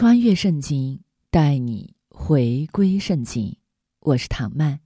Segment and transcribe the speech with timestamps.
[0.00, 3.56] 穿越圣经，带你回归圣经。
[3.98, 4.78] 我是唐曼。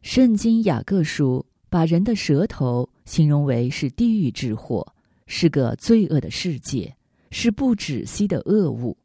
[0.00, 4.94] 圣经雅各书把人的舌头形容为是地狱之祸，
[5.26, 6.94] 是个罪恶的世界，
[7.32, 8.96] 是不止息的恶物。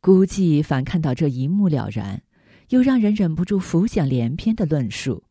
[0.00, 2.22] 估计凡看到这一目了然，
[2.68, 5.24] 又让人忍不住浮想联翩的论述，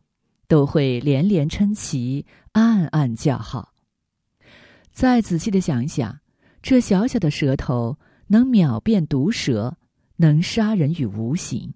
[0.50, 3.74] 都会连连称奇，暗暗叫好。
[4.92, 6.20] 再仔细的想想，
[6.62, 7.98] 这小小的舌头。
[8.28, 9.78] 能秒变毒蛇，
[10.18, 11.74] 能杀人于无形，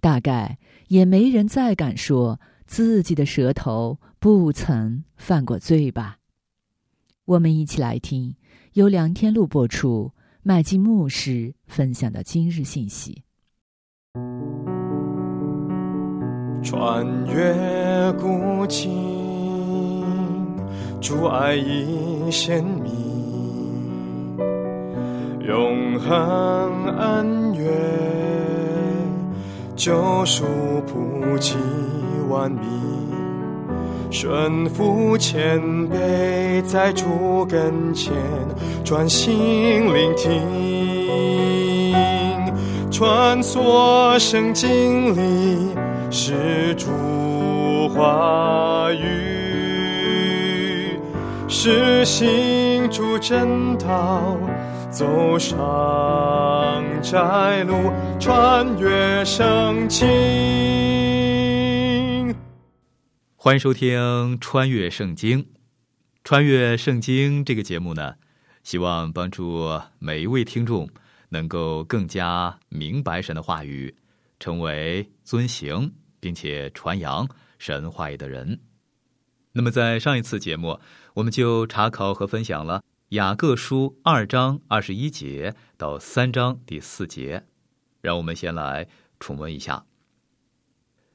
[0.00, 0.58] 大概
[0.88, 6.18] 也没人再敢说自己的舌头不曾犯过罪吧。
[7.24, 8.36] 我们一起来听
[8.74, 13.22] 由梁天禄播出、麦基牧师分享的今日信息。
[16.62, 20.04] 穿越古今，
[21.00, 23.13] 主爱已显明。
[25.46, 27.70] 永恒恩怨，
[29.76, 30.42] 救赎
[30.86, 31.58] 普及
[32.30, 32.62] 万民，
[34.10, 38.14] 顺服谦卑在主跟前，
[38.82, 41.92] 专心聆听，
[42.90, 45.76] 穿梭圣经里
[46.10, 46.86] 是主
[47.90, 50.98] 话语，
[51.48, 54.38] 是行主正道。
[54.94, 55.58] 走上
[57.02, 60.06] 窄路，穿越圣经。
[63.34, 63.98] 欢迎收听
[64.38, 65.42] 《穿越圣经》。
[66.22, 68.14] 穿越圣经这个节目呢，
[68.62, 69.68] 希望帮助
[69.98, 70.88] 每一位听众
[71.30, 73.92] 能够更加明白神的话语，
[74.38, 78.60] 成为遵行并且传扬神话语的人。
[79.50, 80.78] 那么，在上一次节目，
[81.14, 82.80] 我们就查考和分享了。
[83.14, 87.44] 雅各书二章二十一节到三章第四节，
[88.00, 88.88] 让我们先来
[89.20, 89.86] 重温一下。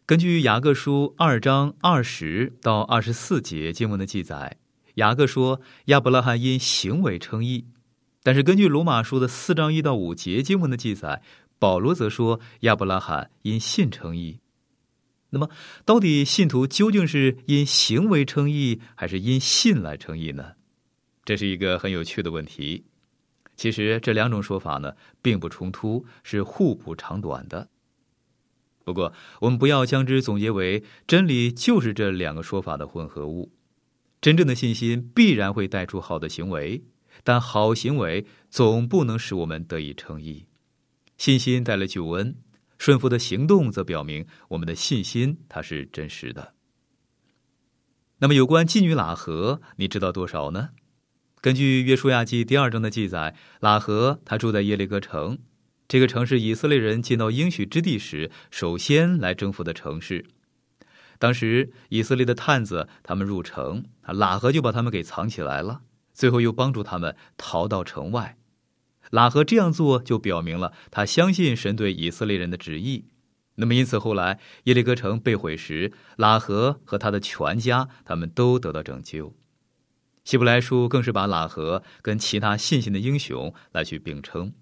[0.05, 4.59] 根据雅各书二章二十到二十四节经文的记载，
[4.95, 7.65] 雅各说亚伯拉罕因行为称义；
[8.23, 11.21] 但是根据罗马书的四章一到五节经文的记载，
[11.59, 14.39] 保罗则说亚伯拉罕因信称义。
[15.31, 15.49] 那么，
[15.83, 20.53] 到底信徒究竟是因行为称义，还是因信来称义呢？
[21.29, 22.83] 这是一个很有趣的问题。
[23.55, 27.69] 其实这两种说法呢，并不冲突，是互补长短的。
[28.83, 33.51] 不过，我们不要将之总结为真理就是这两个说法的混合物。
[34.19, 36.83] 真正的信心必然会带出好的行为，
[37.23, 40.47] 但好行为总不能使我们得以称义。
[41.19, 42.35] 信心带来救恩，
[42.79, 46.55] 顺服的行动则表明我们的信心它是真实的。
[48.17, 50.71] 那么，有关妓女喇合，你知道多少呢？
[51.41, 55.37] 根据《约书亚记》第二章的记载，拉合他住在耶利哥城，
[55.87, 60.25] 这个城市以色列人进到应许之地时首先来征服的城市。
[61.17, 65.79] 当时以色列的探子他们入城，拉合就把他们给藏起来了，
[66.13, 68.35] 最后又帮助他们逃到城外。
[69.09, 73.05] 拉合这样做就表明了他相信神对以色列人的旨意。
[73.55, 79.33] 那么因此后来耶利哥城被毁时，拉合和他的全家他们都得到拯救。
[80.23, 84.53] 希伯来书更是把喇合跟其他信心的英雄来去并称。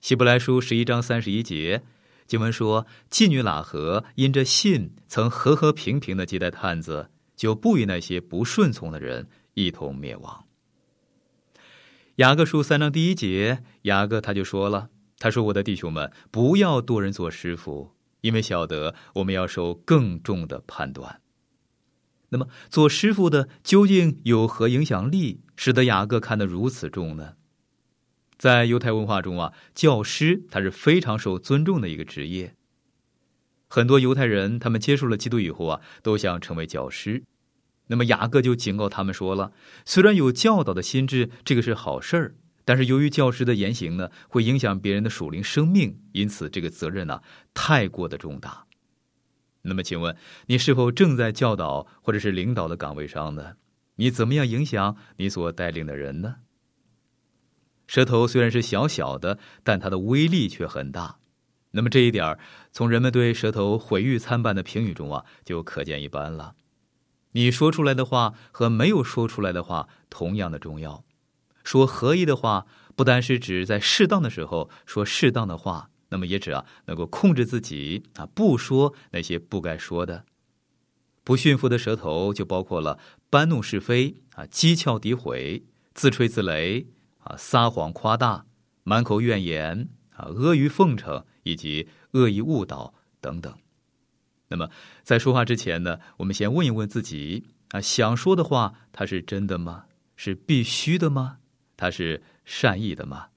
[0.00, 1.82] 希伯来书十一章三十一节
[2.26, 10.44] 经文说：“妓女喇合因着信，曾和和平平的接待探子，就不与那些不顺从的人一同灭亡。”
[12.16, 21.20] 雅各书三章第一节，雅各他就说了：“他说我的弟兄们，不要多人做师傅，因为晓得我们要受更重的判断。”
[22.30, 27.34] 那么，做师傅的究竟有何影响力，使得雅各看得如此重呢？
[28.36, 32.54] 在犹太文化中啊，教师他是非常受尊重的一个职业。
[33.66, 37.24] 很多犹太人他们接受了基督以后啊，都想成为教师。
[37.88, 39.52] 那么雅各就警告他们说了：
[39.86, 42.34] 虽然有教导的心智，这个是好事儿，
[42.64, 47.22] 但是由于教师的言行呢，会影响别人的属灵生命，因此这个责任呢，
[47.54, 48.67] 太过的重大。
[49.68, 50.16] 那么，请问
[50.46, 53.54] 你是否正在教导或者是领导的岗位上呢？
[53.96, 56.36] 你怎么样影响你所带领的人呢？
[57.86, 61.18] 舌头虽然是小小的，但它的威力却很大。
[61.72, 62.38] 那么这一点
[62.72, 66.54] 从人们对舌头毁誉参半的评语中啊，就可见一斑了。
[67.32, 71.04] 你说出来的话和没有说出来的话同样的重要。
[71.62, 72.66] 说合意的话，
[72.96, 80.24] 不单是指在适当的时候说适当的话，那么也指啊能够控制自己啊，不说那些不该说的。
[81.24, 86.86] 不驯服的舌头就包括了搬弄是非啊、讥诮诋毁、自吹自擂
[87.18, 88.46] 啊、撒谎夸大、
[88.84, 93.54] 满口怨言啊、阿谀奉承以及恶意误导等等。
[94.48, 94.70] 那么
[95.02, 99.84] 在说话之前呢，我们先问一问自己啊，想说的话它是真的吗？
[100.16, 101.38] 是必须的吗？
[101.76, 103.28] 它是善意的吗？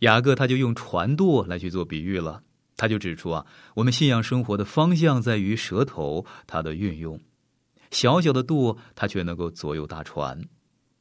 [0.00, 2.42] 雅各他就用船舵来去做比喻了。
[2.76, 7.20] 他就指出啊，我们信仰生活的方向在于舌头它的运用。
[7.90, 10.42] 小小的舵，它却能够左右大船。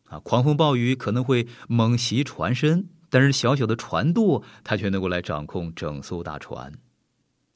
[0.10, 6.74] 啊，狂风暴雨可能会猛袭船身，但是小小的船舵，它却能够来掌控整艘大船。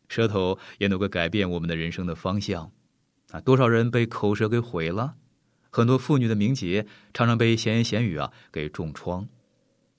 [0.08, 2.72] 舌头也能够改变我们的人生的方向。
[3.32, 5.16] 啊，多少人被口舌给毁了？
[5.70, 9.28] 很多妇女的名节常常被闲言闲语啊给重创。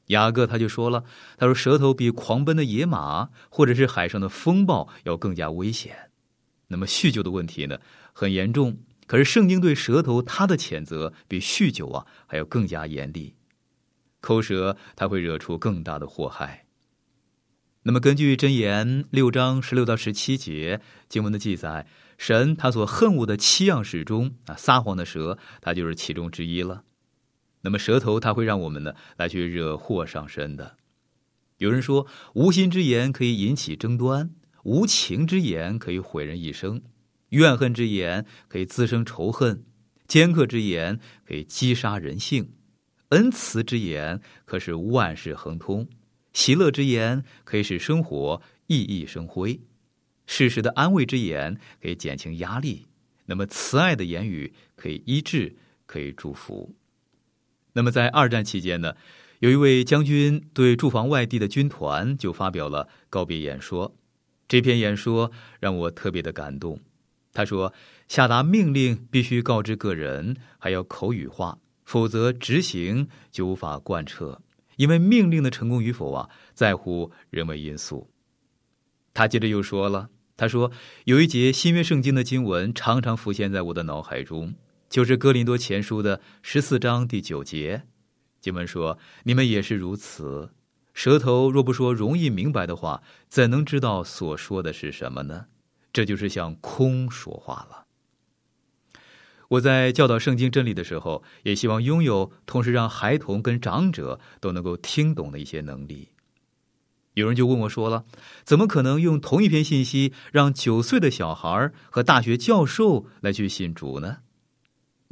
[0.09, 1.05] 雅各他就说了
[1.39, 6.11] ：“他说舌头比狂奔的野马，或者是海上的风暴要更加危险。
[6.69, 7.79] 那么酗酒的问题呢，
[8.13, 8.77] 很严重。
[9.07, 13.35] 可是圣经对舌头他的谴责比酗酒啊还要更加严厉。
[14.21, 16.65] 口舌它会惹出更大的祸害。
[17.83, 21.87] 那么根据箴言六章十六到十七节经文的记载，
[22.17, 26.85] 神他所恨恶的七样事中啊，撒谎的蛇，它就是其中之一了。”
[27.65, 30.77] 那么舌头它会让我们呢来去惹祸上身的。
[31.59, 34.31] 有人说，无心之言可以引起争端，
[34.65, 36.83] 无情之言可以毁人一生，
[37.31, 39.65] 怨恨之言可以滋生仇恨，
[40.07, 42.53] 尖刻之言可以击杀人性，
[43.11, 45.89] 恩慈之言可使万事亨通，
[46.33, 49.61] 喜乐之言可以使生活熠熠生辉，
[50.27, 52.87] 适时的安慰之言可以减轻压力，
[53.27, 55.57] 那么慈爱的言语可以医治，
[55.87, 56.75] 可以祝福。
[57.75, 58.95] 那么在二战期间呢，
[59.41, 63.95] 有一位将军对驻防外地的军团就发表了告别演说。
[64.49, 65.31] 这篇演说
[65.61, 66.81] 让我特别的感动。
[67.33, 67.75] 他说
[68.07, 74.41] ：“下达命令必须告知个人，还要口语化，否则执行就无法贯彻。
[74.77, 78.09] 因为命令的成功与否啊，在乎人为因素。”
[79.13, 80.71] 他接着又说了：“他说
[81.07, 84.55] 有一节新约圣经的经文常常浮现在我的脑海中。”
[84.95, 87.83] 就是哥林多前书的十四章第九节，
[88.41, 88.97] 经文说
[89.27, 90.53] ：“你们也是如此。
[90.93, 95.47] 舌头若不说容易明白的话，怎能知道所说的是什么呢？
[95.93, 97.87] 这就是向空说话了。”
[99.51, 106.11] 我在教导圣经真理的时候，也希望拥有同时让孩童跟长者都能够听懂的一些能力。
[107.15, 108.05] 有人就问我说了
[108.47, 114.19] ：“怎么可能用同一篇信息，让九岁的小孩和大学教授来去信主呢？”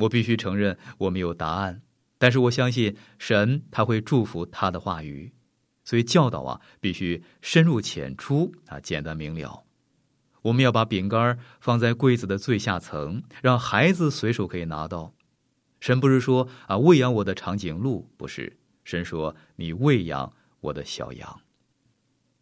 [0.02, 1.82] 我必须承认我没有答案，
[2.18, 5.32] 但是我相信神他会祝福他的话语，
[5.84, 9.64] 所以教导啊必须深入浅出啊简单明了。
[10.42, 15.14] 我们要把饼干放在柜子的最下层，让孩子随手可以拿到。
[15.78, 21.40] 神不是说啊喂养我的长颈鹿，不是，神说你喂养我的小羊。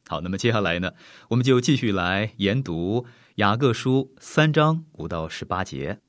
[0.09, 0.93] 好，那么接下来呢，
[1.29, 6.01] 我们就继续来研读雅各书三章五到十八节。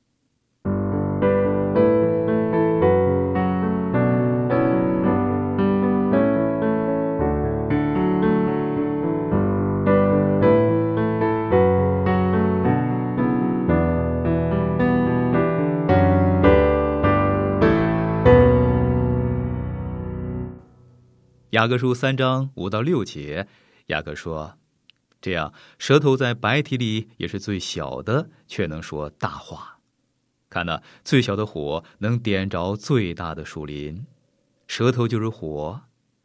[21.62, 23.46] 雅各书三章五到六节，
[23.86, 24.58] 雅各说
[25.22, 29.78] ：“这样，舌头在白体里也是最小的，却能说大话。
[30.50, 34.04] 看那最小的火能点着最大的树林，
[34.66, 35.80] 舌头就是火。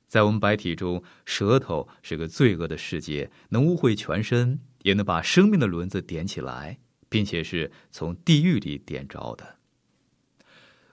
[0.08, 6.80] 在我们白体中，舌头是个罪恶的世界，能污秽全身，也能把生命的轮子点起来，
[7.10, 9.58] 并且是从地狱里点着的。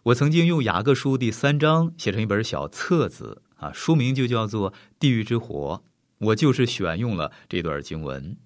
[0.02, 5.82] 我曾经用雅各书第三章写成一本小册子。”啊，书名就叫做《地狱之火》，
[6.26, 8.36] 我就是选用了这段经文。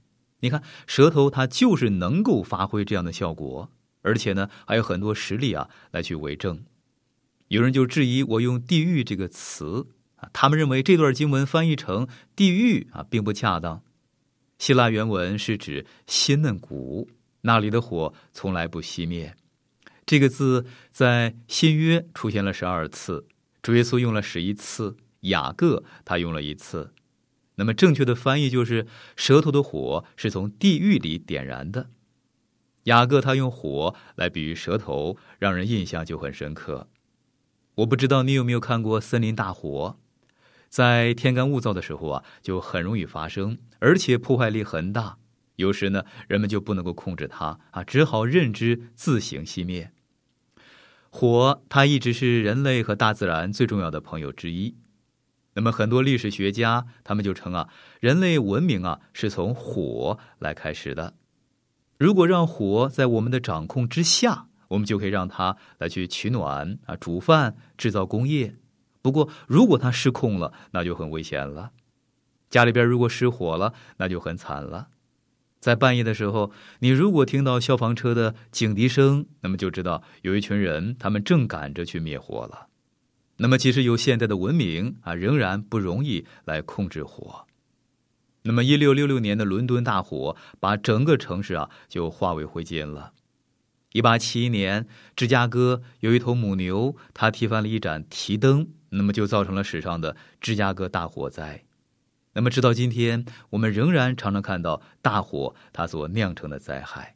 [0.41, 3.73] 你看，舌头它就是能够发挥这样的效果，
[4.03, 6.65] 而且呢，还有很多实例啊来去为证。
[7.49, 12.07] 有人就质疑我用“地狱”这个词啊，他们认为这段经文翻译成
[12.37, 13.83] “地狱”啊并不恰当。
[14.59, 17.09] 希腊原文是指鲜嫩谷，
[17.41, 19.35] 那里的火从来不熄灭。
[20.07, 23.27] 这个字在新约出现了十二次。
[23.61, 26.93] 主耶稣用了十一次，雅各他用了一次。
[27.57, 31.91] 那么正确的翻译就是舌头的火是从地狱里点燃的。
[32.85, 36.89] 雅各他用火来比喻舌头，让人印象就很深刻。
[37.77, 39.99] 我不知道你有没有看过森林大火，
[40.69, 45.19] 在天干物燥的时候啊，就很容易发生，而且破坏力很大。
[45.57, 49.93] 有时呢，人们就不能够控制它啊，只好任之自行熄灭。
[51.11, 54.77] 火，它一直是人类和大自然最重要的朋友之一。
[55.59, 61.15] 那么，很多历史学家他们就称啊，人类文明啊是从火来开始的。
[61.99, 68.55] 如果让火在我们的掌控之下，我们就可以让它来去取暖啊、煮饭、制造工业。
[69.03, 71.73] 不过，如果它失控了，那就很危险了。
[72.49, 74.91] 家里边如果失火了，那就很惨了。
[75.59, 82.69] 在半夜的时候，你如果听到消防车的警笛声，那么就知道有一群人他们正赶着去灭火了。
[83.41, 87.47] 那么，即使有现代的文明啊，仍然不容易来控制火。
[88.43, 93.13] 那么，一六六六年的伦敦大火把整个城市啊就化为灰烬了。
[93.93, 101.65] 一八七一年，芝加哥有一头母牛，它踢翻了一盏提灯，那么就造成了史上的芝加哥大火灾。
[102.33, 107.15] 那么，直到今天，我们仍然常常看到大火它所酿成的灾害。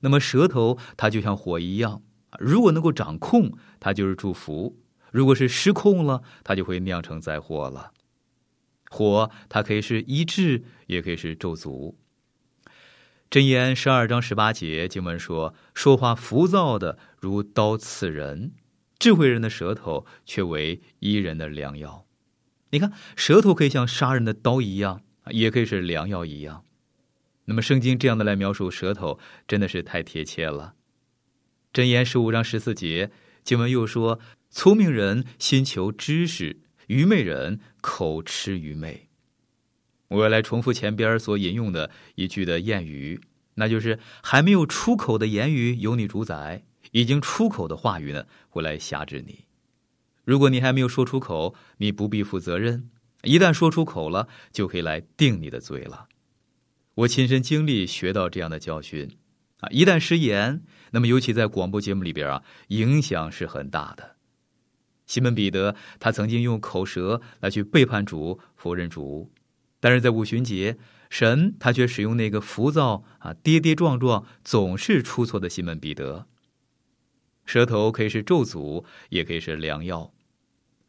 [0.00, 2.02] 那么，舌头它就像火一样，
[2.38, 4.78] 如果能够掌控，它就是祝福。
[5.12, 7.92] 如果是失控了，它就会酿成灾祸了。
[8.90, 11.94] 火，它可以是医治，也可以是咒诅。
[13.30, 18.52] 箴言十二章十八节经文说：“说话浮躁的如刀刺人，
[18.98, 22.06] 智慧人的舌头却为医人的良药。”
[22.70, 26.64] 你看，舌头可以像杀人的刀一样，也可以是良药一样。
[27.44, 30.74] 那么，圣经这样的来描述舌头，真的是太贴切了。
[31.72, 33.10] 箴言十五章十四节
[33.44, 34.18] 经文又说。
[34.52, 39.08] 聪明人心求知识，愚昧人口吃愚昧。
[40.08, 43.18] 我要来重复前边所引用的一句的谚语，
[43.54, 49.46] 那就是还没有出口的言语由你主宰，已经出口的话语呢会来辖制你。
[50.22, 52.90] 如果你还没有说出口，你不必负责任；
[53.22, 56.08] 一旦说出口了，就可以来定你的罪了。
[56.96, 59.16] 我亲身经历学到这样的教训
[59.60, 59.68] 啊！
[59.70, 64.11] 一旦失言，那么尤其在广播节目里边啊，影响是很大的。
[65.06, 69.30] 西门彼得，他曾经用口舌来去背叛主、否认主，
[69.80, 70.78] 但是在五旬节，
[71.10, 76.26] 神他却使用那个浮躁啊、跌跌撞撞、总是出错的西门彼得。
[77.44, 80.14] 舌头可以是咒诅，也可以是良药。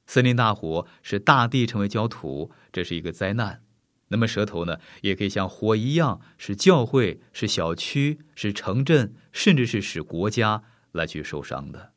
[0.05, 3.63] 森林大火使大地成为焦土，这是一个灾难。
[4.09, 11.92] 那么舌头呢，也可以像火一样，使教会、使小区、使城镇，甚至是使国家来去受伤的。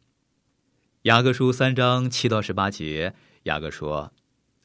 [1.07, 4.13] 雅各书三章七到十八节，雅各说：“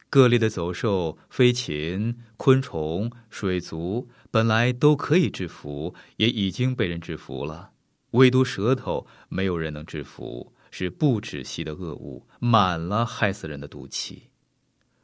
[0.09, 7.73] 各类的走兽、飞禽、昆虫、水族，本来都可以制服，也已经被人制服了，
[8.13, 14.31] 唯独舌头，没有人能制服，是不止息的恶物，满了害死人的毒气。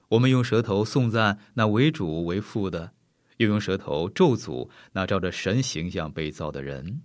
[0.08, 2.94] 我们用舌头颂赞那为主为父的，
[3.38, 7.02] 又用舌头咒诅那照着神形象被造的人。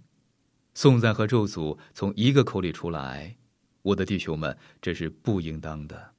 [0.73, 3.37] 颂赞和咒诅从一个口里出来。”
[3.83, 6.13] 我的弟兄们，这是不应当的。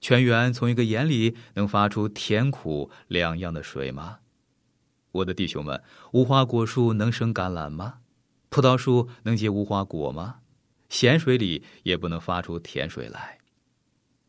[0.00, 4.18] 泉源从一个眼里能发出甜苦两样的水吗？
[5.12, 8.00] 我的弟兄们，无花果树能生橄榄吗？
[8.50, 10.40] 葡萄树能结无花果吗？
[10.88, 13.38] 咸水里也不能发出甜水来。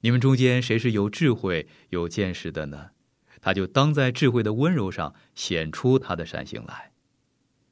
[0.02, 2.92] 你们中间谁是有智慧、有见识的呢？
[3.40, 6.92] 他就当在智慧的温柔上显出他的善行来。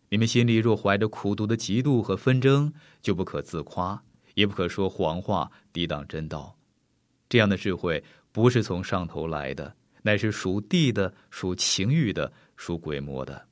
[0.10, 4.04] 你们心里若怀着苦毒的嫉妒和纷争，就不可自夸。
[4.36, 6.56] 也不可说谎话，抵挡真道。
[7.28, 13.48] 这样的智慧不是从上头来的，乃是属地的、属情欲的、属鬼魔的。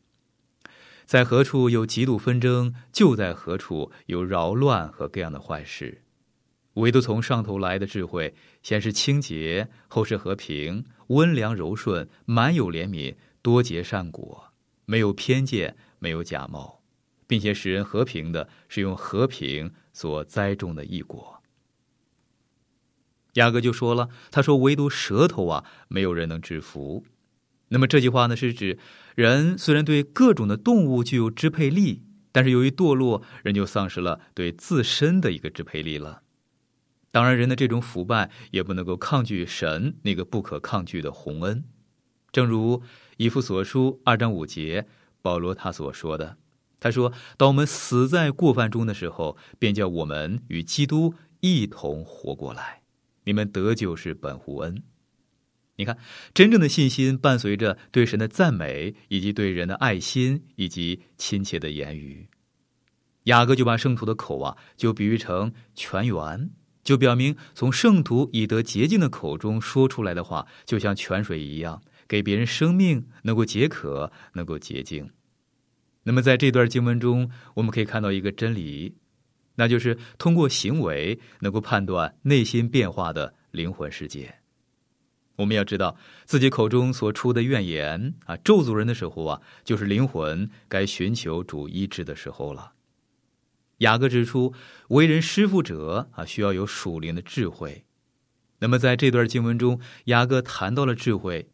[1.05, 6.03] 在何处有极度纷争，就在何处有扰乱和各样的坏事。
[6.75, 14.51] 唯独从上头来的智慧，先是清洁，后是和平，温良柔顺，满有怜悯，多结善果，
[14.85, 16.81] 没有偏见，没有假冒，
[17.27, 19.71] 并且使人和平的，是用和平。
[19.93, 21.41] 所栽种的异果，
[23.33, 27.05] 雅各就说了：“他说，唯独舌头啊，没有人能制服。
[27.69, 28.77] 那么这句话呢，是指
[29.15, 36.23] 人虽然对各种的动物具有支配力，但是由于堕落，人就丧失了对自身的一个支配力了。
[37.11, 41.63] 当然，人的这种腐败也不能够抗拒神那个不可抗拒的洪恩。
[42.31, 42.81] 正如
[43.17, 44.87] 以弗所书二章五节，
[45.21, 46.37] 保罗他所说的。”
[46.83, 52.81] 他说：“当我们死在过犯中的时候，便叫我们与基督一同活过来。
[53.23, 54.83] 你们得救是本乎恩，
[55.77, 55.97] 你看，
[56.33, 62.27] 真正的信心伴随着对神的赞美，以及对人的爱心，以及亲切的言语。
[63.23, 66.49] 雅各就把圣徒的口啊，就比喻成泉源，
[66.83, 75.09] 就表明从圣徒以得洁净的口中说出来的话，就像泉水一样，给别人生命，能够解渴，能够洁净。
[76.03, 78.95] 那么，在这段经文中，我们可以看到一个真理，
[79.55, 84.35] 那就是通过行为能够判断内心变化的灵魂世界。
[85.37, 92.73] 我们要知道自己口中所出的怨言啊，咒诅人的时候啊，就是灵魂该寻求主医治的时候了。
[93.79, 94.53] 雅各指出，
[94.89, 97.85] 为人师傅者啊，需要有属灵的智慧。
[98.59, 101.49] 那么在这段经文中，雅各谈到了智慧，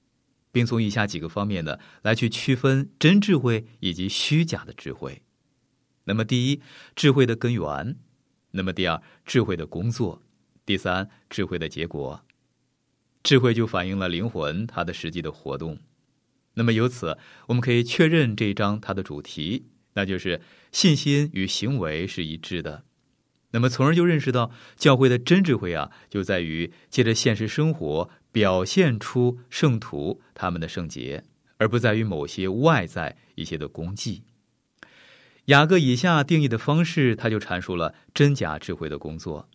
[0.51, 5.22] 并从以下几个方面呢，来去区分真智慧以及虚假的智慧。
[6.06, 6.62] 那么第一，
[6.96, 7.96] 智慧的根源；
[8.51, 10.22] 那么第二，智慧的工作；
[10.65, 12.25] 第三，智慧的结果。
[13.22, 15.77] 智慧就反映了灵魂它的实际的活动，
[16.53, 20.41] 那么由此我们可以确认这一章它的主题，那就是
[20.72, 22.86] 信心与行为是一致的。
[23.51, 31.24] 那么从而就认识到教会的真智慧啊，就在于借着现实生活表现出圣徒他们的圣洁，
[31.57, 34.24] 而不在于某些外在一些的功绩。
[35.45, 39.50] 雅各以下定义的方式，他就阐述了真假智慧的工作。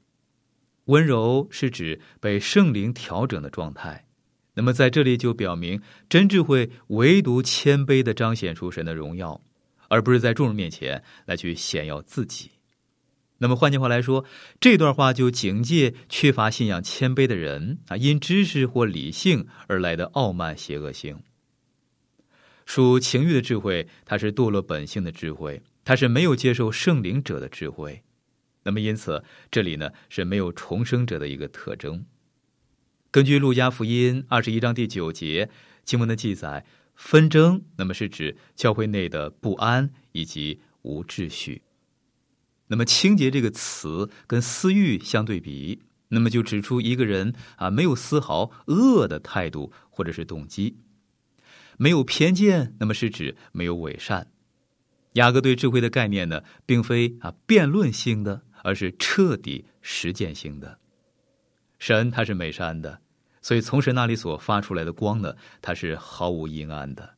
[0.87, 4.07] 温柔是指被圣灵调整的状态，
[4.54, 9.40] 那么在这里就表明真智慧唯独谦卑的彰显出神的荣耀，
[9.88, 12.50] 而不是在众人面前来去显耀自己。
[13.45, 14.25] 那么换句话来说，
[14.59, 21.19] 这段话就警戒缺乏信仰谦卑的人啊，因知识或理性而来的傲慢邪恶性。
[22.65, 28.03] 属情欲的智慧，它是堕落本性的智慧，它是没有接受圣灵者的智慧。
[28.63, 32.03] 那么，因此这里呢是没有重生者的一个特征。
[33.11, 35.50] 根据《路加福音》二十一章第九节
[35.85, 41.61] 经文的记载，纷争那么是指教会内的不安以及无秩序。
[42.69, 50.79] 那么“清洁”这个词跟私欲相对比，那么就指出一个人啊没有丝毫恶的态度或者是动机，
[51.77, 54.31] 没有偏见，那么是指没有伪善。
[55.15, 58.43] 雅各对智慧的概念呢，并非啊辩论性的。
[58.67, 60.79] 而是彻底实践性的，
[61.79, 63.03] 神他是美善的，
[63.43, 67.17] 所以从神那里所发出来的光呢，它是毫无阴暗的。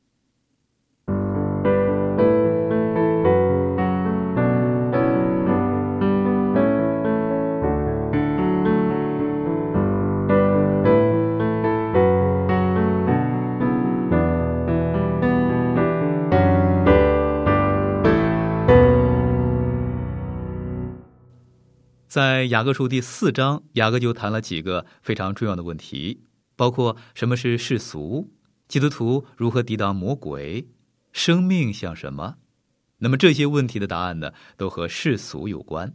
[22.17, 26.23] 在雅各书第四章，雅各就谈了几个非常重要的问题，
[26.57, 28.33] 包括什么是世俗，
[28.69, 30.67] 基督徒如何抵挡魔鬼，
[31.13, 32.37] 生命像什么。
[33.01, 35.93] 那么这些问题的答案呢，都和世俗有关。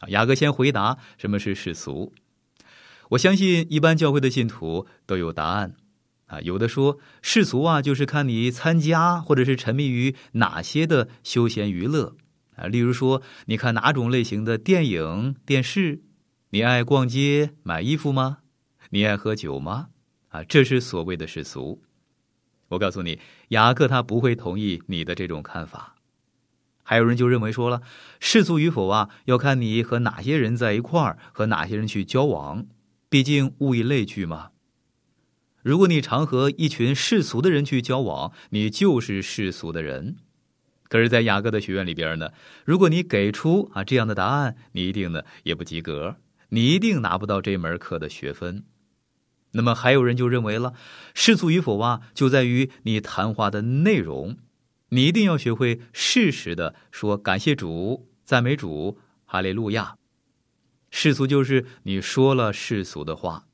[0.00, 2.14] 啊，雅各先回答什么是世俗。
[3.10, 5.74] 我相信一般教会的信徒都有答案。
[6.24, 12.16] 啊，有的说世俗啊，就是看你参加或者是沉迷于哪些的休闲娱乐。
[12.56, 16.02] 啊，例如说，你看哪种类型的电影、电视？
[16.50, 18.38] 你爱逛街买衣服吗？
[18.90, 19.88] 你爱喝酒吗？
[20.28, 21.82] 啊，这是所谓的世俗。
[22.68, 25.96] 我告诉你，雅各他不会同意你的这种看法。
[26.82, 27.82] 还有人就认为说了，
[28.20, 32.66] 世俗与否啊，要看你和哪些人在一块儿，和哪些人去交往。
[33.08, 34.50] 毕竟物以类聚嘛。
[35.62, 40.16] 如果你常和一群世俗的人去交往，你就是世俗的人。
[40.94, 42.30] 可是，在雅各的学院里边呢，
[42.64, 46.18] 如果你给出啊这样的答案，你一定呢也不及格，
[46.50, 48.62] 你一定拿不到这门课的学分。
[49.54, 50.72] 那么，还有人就认为了，
[51.12, 54.36] 世俗与否啊，就在于你谈话的内容，
[54.90, 59.96] 你一定要学会适时的说感谢主、赞美主、哈利路亚。
[60.92, 63.46] 世俗就是你说了世俗的话，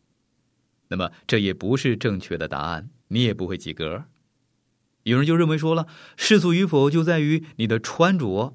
[0.89, 4.05] 那么这也不是正确的答案，你也不会及格。
[5.05, 5.87] 有人就认为说了，
[6.17, 8.55] 世俗与否就在于你的穿着。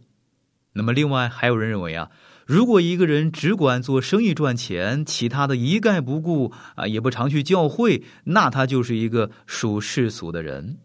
[0.74, 2.12] 那么，另外还有人认为啊，
[2.46, 10.78] 如果一个人只管做生意赚钱，其他的一概不顾啊，也不常去教会，那他就是一个属世俗的人。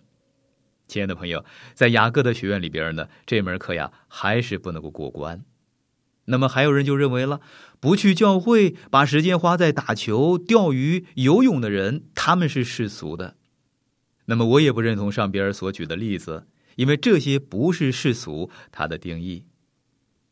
[0.87, 1.45] 亲爱的朋友，
[1.75, 5.45] 在雅各的学院里边呢，这门课呀还是不能够过关。
[6.27, 7.41] 那么，还有人就认为了，
[7.81, 13.37] 不去教会，把时间花在打球、钓鱼、游泳的人，他们是世俗的。
[14.31, 19.45] 那么我也不认同上边所举的例子，因为这些不是世俗它的定义。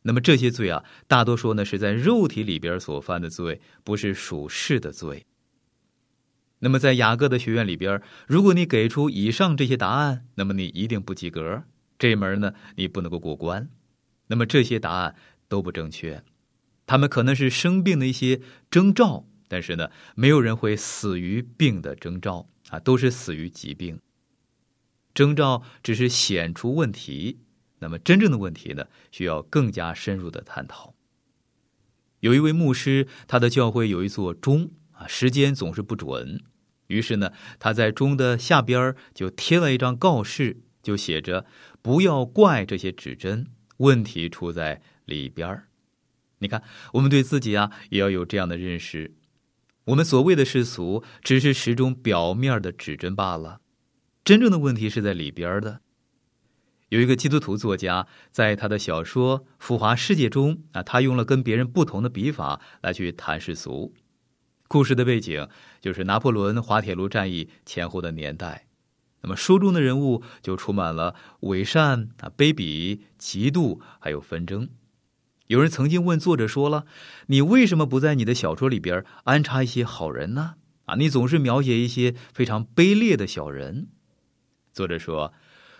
[0.03, 5.25] 那么这些罪啊，大多数呢是在肉体里边所犯的罪，不是属世的罪。
[6.59, 11.63] 那么在雅各的学院里边，如果你给出以上这些答案，那么你一定不及格，
[11.97, 13.69] 这门呢你不能够过关。
[14.27, 15.13] 那么这些答案
[15.49, 16.23] 都不正确，
[16.85, 18.39] 他们可能是生病的一些
[18.71, 23.99] 征兆，但是呢，没有人会死于病的征兆啊，都是死于疾病。
[25.13, 27.39] 征兆只是显出问题，
[27.79, 30.93] 那么真正的问题呢，需要更加深入的探讨。
[32.21, 36.41] 有一位牧师，他的教会有一座钟啊，时间总是不准，
[36.87, 41.45] 于是呢，他在钟的下边就贴了一张告示，就写着
[41.81, 43.47] “不要怪这些指针”。
[43.77, 45.63] 问题出在里边，
[46.39, 46.61] 你看，
[46.93, 49.15] 我们对自己啊也要有这样的认识。
[49.85, 53.61] 我们所谓的世俗，只是时钟表面的指针罢了，
[54.23, 55.81] 真正的问题是在里边的。
[56.89, 63.93] 有一个基督徒作家，在他的小说《浮华世界》中啊，他用了跟别人不同的笔法来去谈世俗。
[64.67, 65.47] 故事的背景
[65.81, 68.67] 就是拿破仑滑铁卢战役前后的年代。
[69.21, 74.69] 那么书中的人物就充满了伪善啊、卑鄙、嫉妒，还有纷争。
[75.49, 76.85] 有人曾经问作者说了
[77.25, 80.57] ：“你为什么不在你的小说里边安插一些好人呢？
[80.85, 83.87] 啊，你总是描写一些非常卑劣的小人。”
[84.71, 85.33] 作者说：“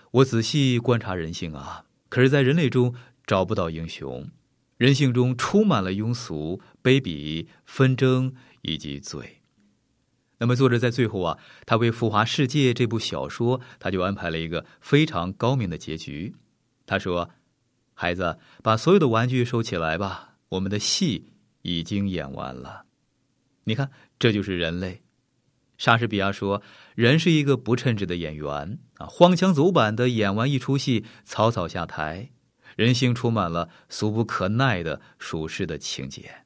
[0.09, 2.95] 我仔细观察人性啊，可是，在人类中
[3.27, 4.31] 找不到英雄，
[4.77, 9.43] 人性中充满了庸俗、卑鄙、纷争以及罪。”
[10.41, 16.33] 那么，作者在最后啊，他为《浮华世界》这部小说，他就安排了一个非常高明的结局。
[16.87, 17.29] 他说
[18.01, 21.33] ：“孩子，把所有的玩具收起来吧，我们的戏
[21.63, 22.85] 已经演完了。”
[23.67, 25.01] 你看，这就是人类。
[25.77, 26.63] 莎士比亚说
[26.95, 32.29] ：“人是一个不称职的演员啊，荒腔走板的演完一出戏，草草下台。
[32.77, 36.45] 人性充满了俗不可耐的俗世的情节。”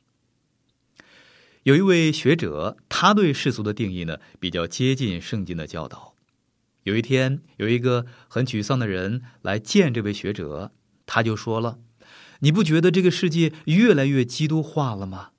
[1.62, 6.16] 有一位学者，他对世俗的定义呢比较接近圣经的教导。
[6.82, 10.72] 有一天，有一个很沮丧的人来见这位学者，
[11.06, 11.80] 他就说了
[12.40, 15.32] ：“你不觉得这个世界越来越基督化了吗？”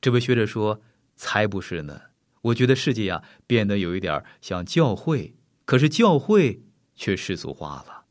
[0.00, 0.80] 这位学者说
[1.16, 2.02] ：“才不是呢！
[2.42, 6.62] 我觉得世界呀变得有一点像教会，可是教会
[6.94, 8.04] 却世俗化了。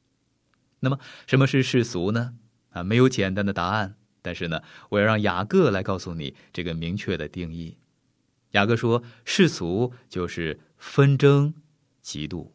[0.81, 2.35] 那么，什么是世俗呢？
[2.71, 7.77] 啊，没有简单的答案。”但是呢，我要让雅各来告诉你这个明确的定义。
[8.51, 11.53] 雅各说：“世俗就是纷争、
[12.03, 12.51] 嫉妒。”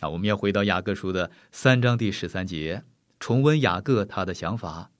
[0.00, 2.84] 啊，我们要回到雅各书的三章第十三节，
[3.18, 4.90] 重温雅各他的想法。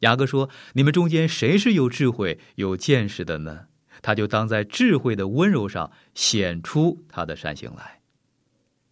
[0.00, 3.66] 雅各说：“你们中间谁是有智慧、有见识的呢？
[4.02, 8.00] 他就当在智慧的温柔上显出他的善行来。”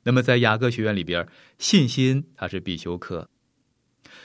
[0.04, 3.28] 那么，在雅各学院里边，信心它是必修课。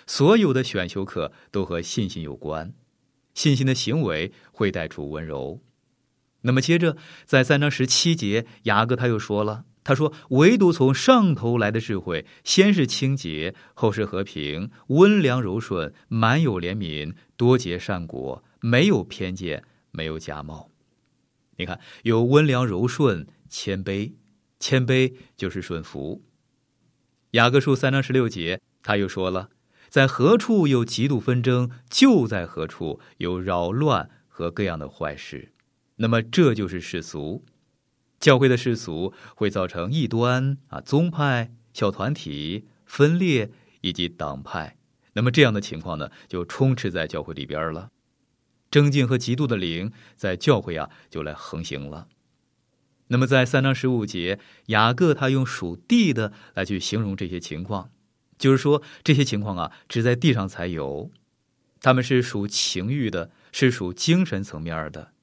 [0.08, 2.74] 所有的选修课都和信心有关，
[3.36, 5.62] 信心的行为会带出温柔。
[6.42, 20.70] 那么接着，在三章十七节，雅各他又说了：“他说，唯独从上头来的智慧，先是清洁，后是和平，温良柔顺，满有怜悯，多结善果，没有偏见，没有假冒。
[21.56, 24.12] 你看，有温良柔顺，谦卑，
[24.60, 26.22] 谦卑就是顺服。
[27.32, 29.52] 雅各书三章十六节，他又说了。”
[29.88, 35.54] 在何处有极度纷争，就在何处有扰乱和各样的坏事。
[35.96, 37.46] 那么这就是世俗，
[38.20, 43.52] 教会的世俗会造成异端啊、宗派、小团体分裂
[43.82, 44.78] 以及党派。
[45.14, 47.92] 那么这样的情况呢，就充斥在教会里边了。
[48.70, 52.08] 争竞和嫉妒的灵在教会啊就来横行了。
[53.08, 57.90] 那么在三章十五节，雅各他用属地的来去形容这些情况。
[58.38, 61.10] 就是说，这些情况啊，只在地上才有，
[61.82, 65.14] 他们是属情欲的，是属精神层面的，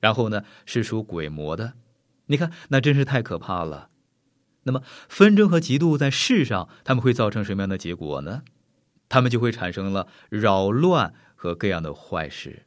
[0.00, 1.74] 然后呢，是属鬼魔的。
[2.28, 3.90] 你看，那真是太可怕了。
[4.62, 8.42] 那么，纷争和嫉妒在世上，他们会造成什么样的结果呢？
[9.08, 12.66] 他们就会产生了扰乱和各样的坏事。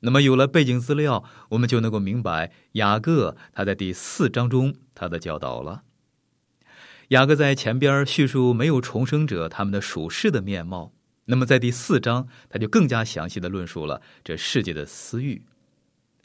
[0.00, 5.82] 那么，有了背景资料，我们就能够明白雅各他在第四章中他的教导了。
[7.08, 10.92] 雅各在前边叙述没有重生者他们的属世的面貌，
[11.24, 15.42] 那么在第四章他就更加详细的论述了这世界的私欲，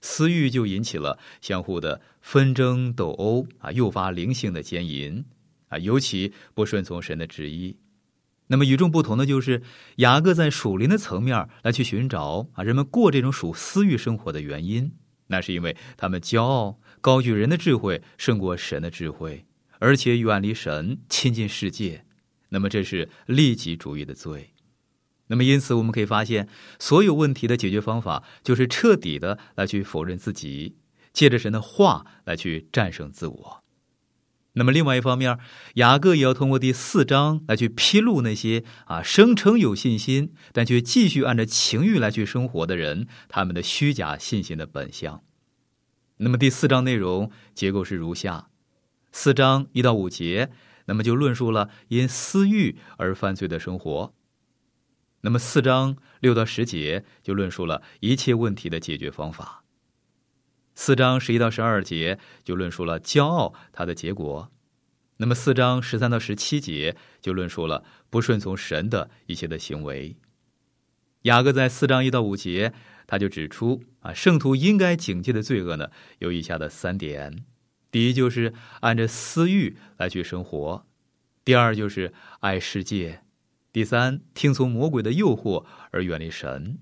[0.05, 5.25] 私欲就引起了相互的纷争斗殴啊，诱发灵性的奸淫
[5.69, 7.75] 啊，尤其不顺从神的旨意。
[8.45, 9.63] 那么与众不同的就是
[9.95, 14.91] 雅各在属灵的层面来去寻找啊人们过这种属私欲生活的原因，
[15.25, 19.47] 那是因为他们骄傲，高举人的智慧胜过神的智慧。
[19.79, 22.05] 而且远离神，亲近世界，
[22.49, 24.51] 那么这是利己主义的罪。
[25.27, 26.47] 那么因此，我们可以发现，
[26.79, 30.75] 所有问题的解决方法就是彻底的来去否认自己，
[31.11, 33.63] 借着神的话来去战胜自我。
[34.57, 35.37] 那么，另外一方面，
[35.73, 45.21] 雅各也要通过第四章来去披露那些啊声称有信心，但却继续按照情欲来去生活的人，他们的虚假信心的本相。
[46.17, 48.47] 那么，第四章内容结构是如下：
[49.11, 50.49] 四章一到五节，
[50.85, 54.14] 那么就论述了因私欲而犯罪的生活；
[55.25, 59.63] 那么四章六到十节就论述了一切问题的解决方法。
[60.75, 64.51] 四章十一到十二节就论述了骄傲它的结果，
[65.17, 70.15] 那么四章十三到十七节就论述了不顺从神的一些的行为。
[71.23, 72.71] 雅各在四章一到五节，
[73.07, 77.43] 他就指出啊，圣徒应该警戒的罪恶呢，有以下的三点：
[77.89, 80.85] 第一，就是按着私欲来去生活；
[81.43, 83.21] 第二，就是爱世界；
[83.75, 86.79] 第三，听从魔鬼的诱惑而远离神。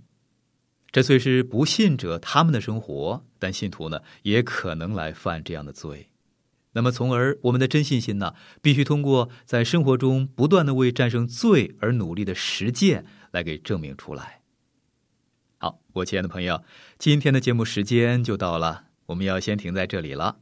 [0.92, 6.12] 这虽是不信者他们的生活，但信徒呢也可能来犯这样的罪。
[6.74, 14.42] 那么，从而我们的真信心呢，必须通过在生活中不断的为战胜罪而努力的实践来给证明出来。
[15.58, 16.64] 好，我亲爱的朋友，
[17.00, 20.38] 今天的节目时间就到了，我们要先停在这里了。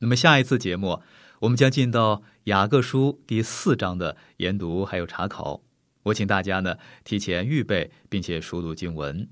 [0.00, 1.00] 那么下一次节目，
[1.38, 5.62] 我们将进到雅各书第四章的研读还有查考。
[6.04, 9.28] 我请大家呢提前预备，并且熟读经文。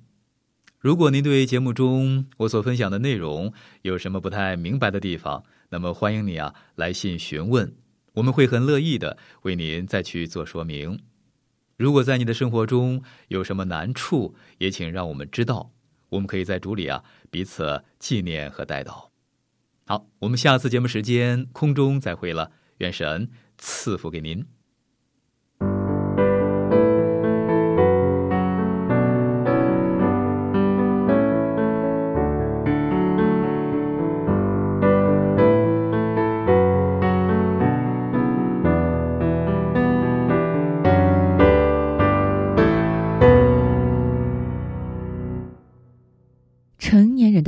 [0.78, 3.52] 如果您对节目中我所分享的内容
[3.82, 7.74] 有什么不太明白的地方，那么欢迎你啊来信询问，
[8.14, 10.98] 我们会很乐意的为您再去做说明。
[11.76, 15.70] 如果在你的生活中有什么难处，也请让我们知道，
[16.08, 19.08] 我们可以在主里啊彼此纪念和带祷。
[19.86, 24.59] 好，我们下次节目时间空中再会了，愿神赐福给您。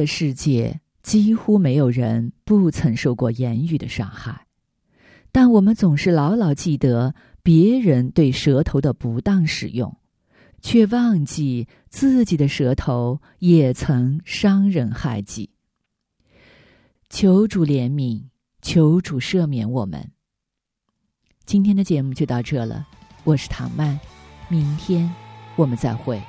[0.02, 4.46] 的世界几乎没有人不曾受过言语的伤害，
[5.30, 9.96] 但我们总是牢牢记得别人对舌头的不当使用，
[10.60, 15.50] 却忘记自己的舌头也曾伤人害己。
[17.08, 18.24] 求主怜悯，
[18.60, 20.10] 求主赦免我们。
[21.44, 22.88] 今天的节目就到这了，
[23.22, 23.98] 我是唐曼，
[24.48, 25.08] 明天
[25.54, 26.20] 我们再会。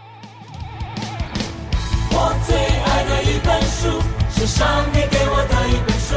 [3.83, 3.89] 书，
[4.33, 6.15] 是上帝给我的一本书，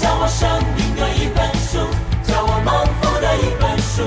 [0.00, 1.78] 叫我生命的一本书，
[2.26, 4.02] 叫我蒙福的一本书。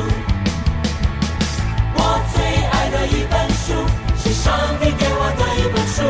[1.95, 6.03] 我最爱的一本书，是上帝给我的一本书，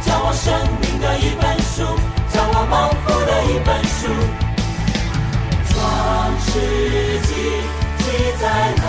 [0.00, 0.46] 叫我生
[0.80, 1.84] 命的一本书，
[2.32, 4.00] 叫我蒙福的一本书。
[5.68, 5.76] 创
[6.40, 6.50] 世
[7.26, 7.30] 纪
[7.98, 8.02] 记
[8.40, 8.42] 载
[8.76, 8.86] 了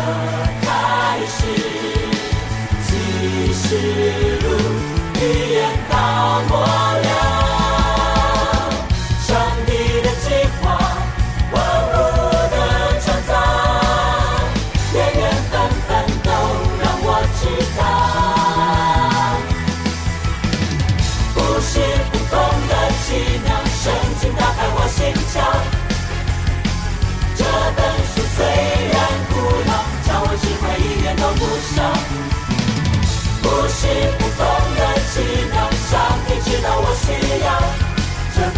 [0.62, 0.68] 开
[1.28, 1.99] 始。
[3.70, 4.50] 之路，
[5.22, 7.29] 一眼到末了。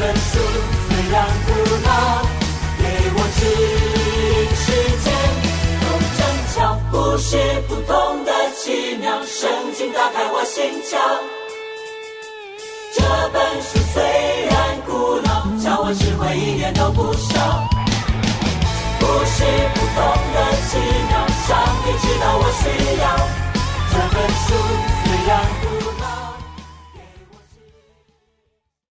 [0.01, 0.39] 这本书，
[0.89, 1.51] 虽然古
[1.85, 2.25] 老，
[2.79, 2.83] 给
[3.13, 4.65] 我指引世
[5.03, 5.05] 界
[5.83, 5.85] 有
[6.17, 6.19] 真
[6.55, 6.57] 巧。
[6.89, 7.37] 不是
[7.67, 10.97] 普通的奇妙，圣经打开我心窍。
[12.95, 14.01] 这本书虽
[14.49, 17.69] 然古老，教我智慧一点都不少。
[18.97, 20.01] 不是普通
[20.33, 21.13] 的奇妙，
[21.45, 22.65] 上帝知道我需
[22.97, 23.05] 要。
[23.91, 24.49] 这本书
[25.03, 25.37] 虽然